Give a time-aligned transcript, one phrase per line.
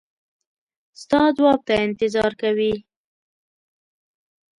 [1.01, 2.73] ستا ځواب ته انتظار کوي.